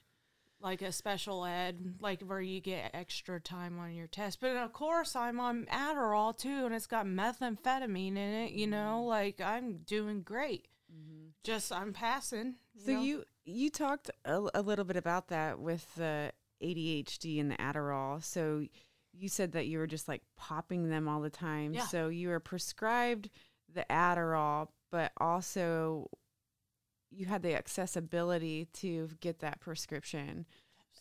[0.63, 4.39] Like a special ed, like where you get extra time on your test.
[4.39, 8.99] But of course, I'm on Adderall too, and it's got methamphetamine in it, you know,
[8.99, 9.09] mm-hmm.
[9.09, 10.67] like I'm doing great.
[10.91, 11.29] Mm-hmm.
[11.43, 12.55] just I'm passing.
[12.85, 13.01] So know?
[13.01, 16.31] you you talked a, a little bit about that with the
[16.63, 18.23] ADHD and the Adderall.
[18.23, 18.65] So
[19.11, 21.73] you said that you were just like popping them all the time.
[21.73, 21.87] Yeah.
[21.87, 23.29] So you were prescribed
[23.73, 26.09] the Adderall, but also
[27.15, 30.45] you had the accessibility to get that prescription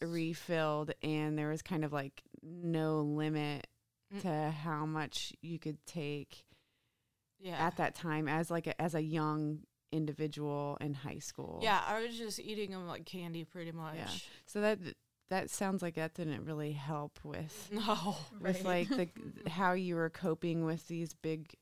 [0.01, 3.67] refilled and there was kind of like no limit
[4.15, 4.21] Mm.
[4.21, 6.45] to how much you could take
[7.41, 7.57] yeah.
[7.57, 9.61] at that time as like a, as a young
[9.91, 11.61] individual in high school.
[11.63, 13.95] Yeah, I was just eating them like candy pretty much.
[13.97, 14.09] Yeah.
[14.45, 14.79] So that
[15.31, 18.17] that sounds like that didn't really help with No.
[18.39, 18.91] with Right.
[18.91, 19.09] like the
[19.51, 21.55] how you were coping with these big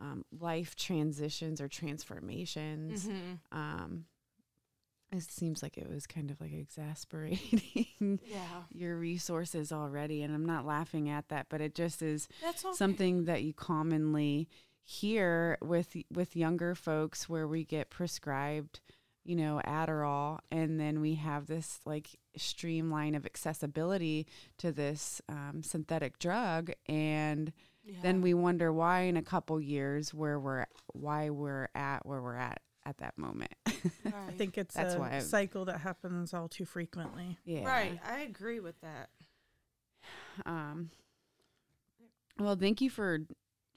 [0.00, 3.06] um, life transitions or transformations.
[3.06, 4.06] hmm Um,
[5.14, 8.62] it seems like it was kind of like exasperating Yeah.
[8.72, 12.72] your resources already, and I'm not laughing at that, but it just is okay.
[12.72, 14.48] something that you commonly
[14.84, 18.80] hear with with younger folks where we get prescribed
[19.22, 24.26] you know Adderall and then we have this like streamline of accessibility
[24.58, 27.52] to this um, synthetic drug and
[27.84, 27.96] yeah.
[28.02, 32.36] then we wonder why in a couple years where we're why we're at where we're
[32.36, 34.14] at at that moment right.
[34.28, 37.38] I think it's That's a why I- cycle that happens all too frequently.
[37.44, 38.00] yeah Right.
[38.08, 39.08] I agree with that.
[40.46, 40.90] Um,
[42.38, 43.20] well, thank you for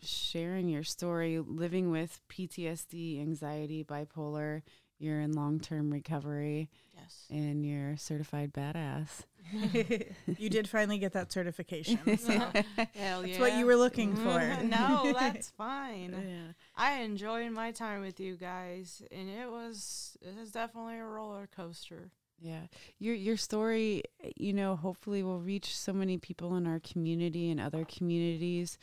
[0.01, 1.37] sharing your story.
[1.39, 4.61] Living with PTSD, anxiety, bipolar,
[4.97, 7.25] you're in long term recovery, Yes.
[7.29, 9.23] and you're certified badass.
[10.37, 11.99] you did finally get that certification.
[12.17, 12.55] So Hell
[12.95, 13.21] yeah.
[13.21, 14.23] that's what you were looking mm-hmm.
[14.23, 14.63] for.
[14.63, 16.15] no, that's fine.
[16.27, 16.53] yeah.
[16.75, 21.47] I enjoyed my time with you guys, and it was it was definitely a roller
[21.55, 22.11] coaster.
[22.39, 22.61] Yeah.
[22.99, 24.03] Your your story,
[24.35, 28.77] you know, hopefully will reach so many people in our community and other communities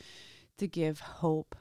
[0.57, 1.55] to give hope.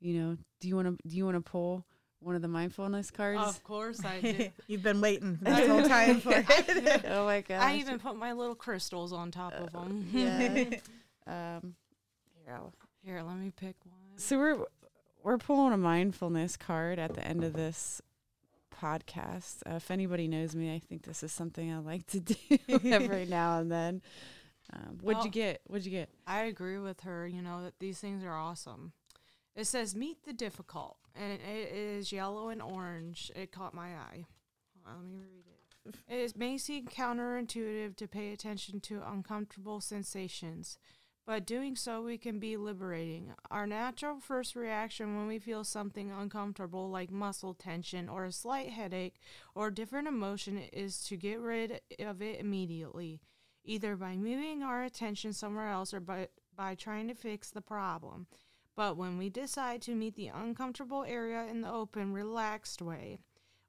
[0.00, 1.86] You know, do you want to do you want to pull
[2.20, 3.40] one of the mindfulness cards?
[3.42, 4.48] Of course I do.
[4.66, 7.04] You've been waiting this whole time for it.
[7.08, 7.60] oh my gosh.
[7.62, 10.06] I even put my little crystals on top of them.
[10.12, 10.64] yeah.
[11.26, 11.74] um,
[12.44, 13.98] here, I'll- Here, let me pick one.
[14.16, 14.58] so we're
[15.22, 18.00] we're pulling a mindfulness card at the end of this
[18.80, 19.56] podcast.
[19.66, 22.34] Uh, if anybody knows me, I think this is something I like to do
[22.84, 24.02] every now and then.
[24.72, 25.60] Um, what'd Well- you get?
[25.66, 26.08] What'd you get?
[26.26, 27.26] I agree with her.
[27.26, 28.92] You know that these things are awesome.
[29.56, 33.30] It says meet the difficult, and it, is yellow and orange.
[33.34, 34.24] It caught my eye.
[34.86, 35.96] Let me read it.
[36.08, 40.78] It may seem counterintuitive to pay attention to uncomfortable sensations,
[41.26, 43.32] but doing so we can be liberating.
[43.50, 48.70] Our natural first reaction when we feel something uncomfortable, like muscle tension or a slight
[48.70, 49.20] headache
[49.54, 53.20] or different emotion, is to get rid of it immediately
[53.64, 58.26] either by moving our attention somewhere else or by, by trying to fix the problem.
[58.80, 63.18] But when we decide to meet the uncomfortable area in the open, relaxed way,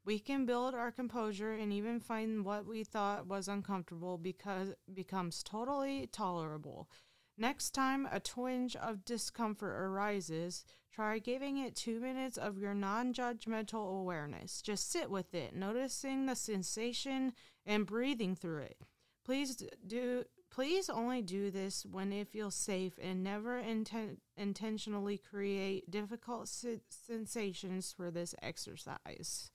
[0.05, 5.43] we can build our composure and even find what we thought was uncomfortable because becomes
[5.43, 6.89] totally tolerable.
[7.37, 13.13] Next time a twinge of discomfort arises, try giving it two minutes of your non
[13.13, 14.61] judgmental awareness.
[14.61, 17.33] Just sit with it, noticing the sensation
[17.65, 18.77] and breathing through it.
[19.25, 25.89] Please do please only do this when it feels safe and never inten- intentionally create
[25.89, 29.49] difficult se- sensations for this exercise.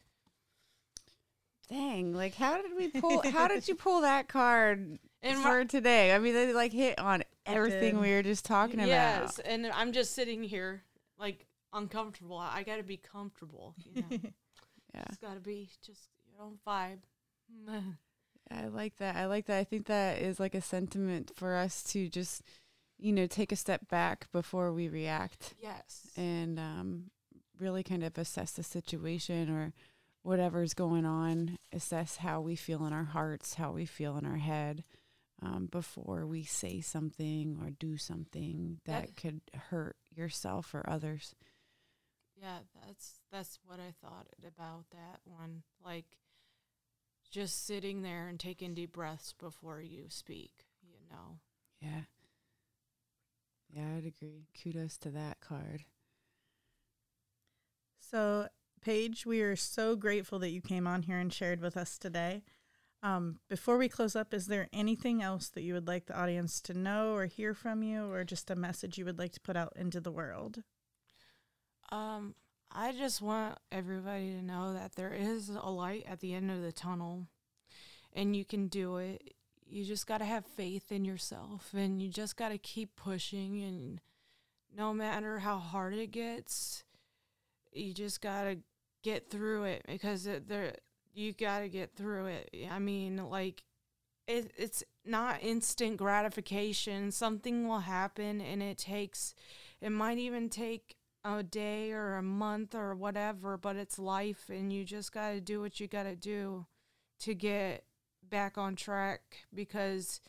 [1.68, 2.12] Dang!
[2.14, 3.22] Like, how did we pull?
[3.30, 6.12] how did you pull that card And for today?
[6.14, 8.88] I mean, they like hit on everything we were just talking about.
[8.88, 10.82] yes, and I'm just sitting here
[11.18, 12.38] like uncomfortable.
[12.38, 13.74] I, I got to be comfortable.
[13.78, 14.06] You know,
[14.94, 15.02] Yeah.
[15.08, 16.98] it's got to be just your own vibe.
[18.50, 19.16] I like that.
[19.16, 19.58] I like that.
[19.58, 22.42] I think that is like a sentiment for us to just,
[22.98, 26.08] you know, take a step back before we react yes.
[26.16, 27.10] and um,
[27.58, 29.72] really kind of assess the situation or
[30.22, 34.38] whatever's going on, assess how we feel in our hearts, how we feel in our
[34.38, 34.84] head
[35.42, 39.40] um, before we say something or do something that That- could
[39.70, 41.34] hurt yourself or others.
[42.40, 45.62] Yeah, that's that's what I thought about that one.
[45.82, 46.04] Like
[47.36, 51.36] just sitting there and taking deep breaths before you speak, you know.
[51.82, 52.04] Yeah.
[53.68, 54.46] Yeah, I'd agree.
[54.62, 55.84] Kudos to that card.
[58.00, 58.48] So,
[58.80, 62.42] Paige, we are so grateful that you came on here and shared with us today.
[63.02, 66.62] Um, before we close up, is there anything else that you would like the audience
[66.62, 69.58] to know or hear from you, or just a message you would like to put
[69.58, 70.62] out into the world?
[71.92, 72.34] Um
[72.78, 76.60] I just want everybody to know that there is a light at the end of
[76.60, 77.26] the tunnel
[78.12, 79.32] and you can do it.
[79.66, 83.62] You just got to have faith in yourself and you just got to keep pushing
[83.62, 84.00] and
[84.76, 86.84] no matter how hard it gets,
[87.72, 88.58] you just got to
[89.02, 90.74] get through it because it, there
[91.14, 92.50] you got to get through it.
[92.70, 93.64] I mean, like
[94.28, 97.10] it, it's not instant gratification.
[97.10, 99.34] Something will happen, and it takes.
[99.80, 100.95] It might even take
[101.26, 105.40] a day or a month or whatever, but it's life, and you just got to
[105.40, 106.66] do what you got to do
[107.20, 107.84] to get
[108.22, 109.20] back on track
[109.52, 110.20] because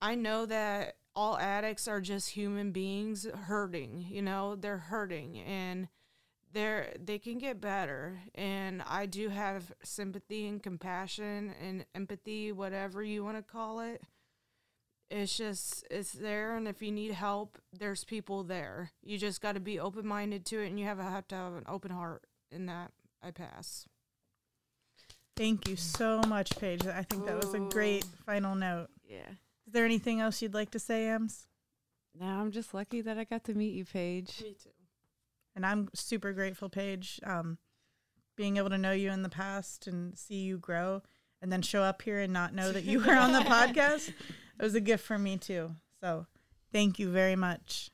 [0.00, 5.88] I know that all addicts are just human beings hurting, you know, they're hurting and
[6.52, 13.02] they're they can get better and I do have sympathy and compassion and empathy, whatever
[13.02, 14.02] you want to call it.
[15.10, 18.90] It's just it's there and if you need help, there's people there.
[19.02, 21.64] You just got to be open-minded to it and you have, have to have an
[21.68, 22.90] open heart in that
[23.22, 23.86] I pass.
[25.36, 26.86] Thank you so much, Paige.
[26.86, 28.88] I think that was a great final note.
[29.04, 29.28] Yeah.
[29.66, 31.46] Is there anything else you'd like to say, Ems?
[32.18, 34.42] Now I'm just lucky that I got to meet you, Paige.
[34.42, 34.70] Me too.
[35.54, 37.20] And I'm super grateful, Paige.
[37.24, 37.58] Um,
[38.36, 41.02] being able to know you in the past and see you grow
[41.42, 44.12] and then show up here and not know that you were on the podcast,
[44.58, 45.76] it was a gift for me too.
[46.00, 46.26] So
[46.72, 47.90] thank you very much.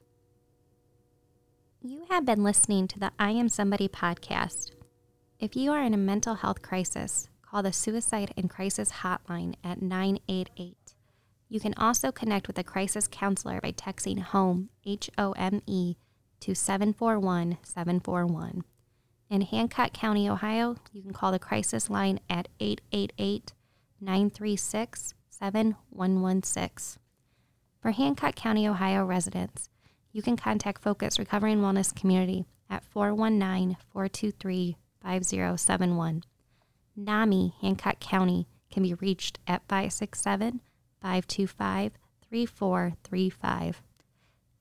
[1.82, 4.70] You have been listening to the I Am Somebody podcast.
[5.40, 9.82] If you are in a mental health crisis, call the Suicide and Crisis Hotline at
[9.82, 10.76] 988.
[11.48, 15.96] You can also connect with a crisis counselor by texting HOME, H O M E,
[16.40, 18.62] to 741 741.
[19.28, 23.52] In Hancock County, Ohio, you can call the crisis line at 888
[24.00, 27.00] 936 7116.
[27.80, 29.70] For Hancock County, Ohio residents,
[30.12, 36.22] you can contact Focus Recovery and Wellness Community at 419 423 5071.
[36.94, 40.60] NAMI, Hancock County, can be reached at 567
[41.00, 41.92] 525
[42.30, 43.82] 3435.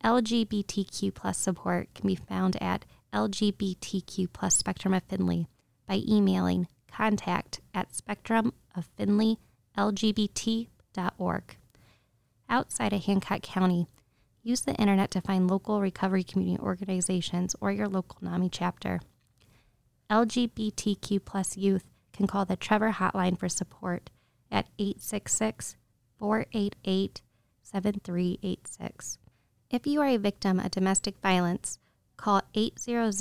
[0.04, 5.46] LGBTQ plus support can be found at LGBTQ plus Spectrum of Findlay
[5.88, 7.94] by emailing contact at
[9.78, 11.58] spectrumoffindleylgbt.org.
[12.50, 13.88] Outside of Hancock County,
[14.44, 19.00] use the internet to find local recovery community organizations or your local NAMI chapter.
[20.10, 24.10] LGBTQ plus youth can call the Trevor Hotline for support
[24.52, 25.78] at 866
[26.18, 27.22] 488
[27.64, 29.18] 7386.
[29.70, 31.80] If you are a victim of domestic violence,
[32.18, 33.14] call 800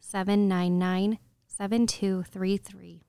[0.00, 1.18] 799
[1.48, 3.02] 7233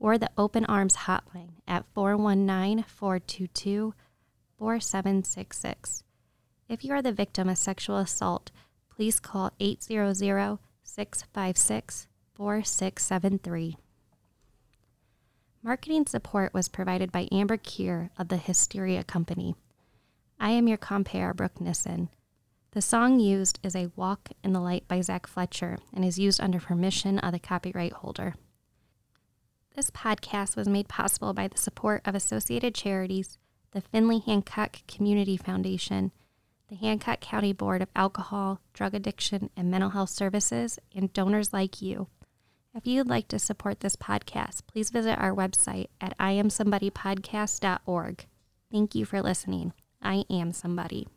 [0.00, 3.94] or the Open Arms Hotline at 419 422
[4.58, 6.02] 4766.
[6.68, 8.50] If you are the victim of sexual assault,
[8.88, 13.76] please call 800 656 4673.
[15.62, 19.54] Marketing support was provided by Amber Keir of the Hysteria Company.
[20.38, 22.08] I am your compere, Brooke Nissen.
[22.70, 26.40] The song used is A Walk in the Light by Zach Fletcher and is used
[26.40, 28.36] under permission of the copyright holder.
[29.80, 33.38] This podcast was made possible by the support of Associated Charities,
[33.70, 36.12] the Findlay Hancock Community Foundation,
[36.68, 41.80] the Hancock County Board of Alcohol, Drug Addiction, and Mental Health Services, and donors like
[41.80, 42.08] you.
[42.74, 48.26] If you'd like to support this podcast, please visit our website at iamsomebodypodcast.org.
[48.70, 49.72] Thank you for listening.
[50.02, 51.08] I am somebody.